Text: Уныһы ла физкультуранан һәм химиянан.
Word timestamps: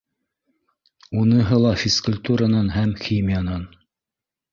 Уныһы 1.23 1.59
ла 1.63 1.73
физкультуранан 1.81 2.71
һәм 2.77 2.95
химиянан. 3.05 3.69